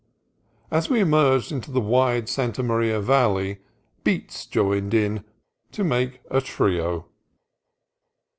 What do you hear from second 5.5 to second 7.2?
to make a trio.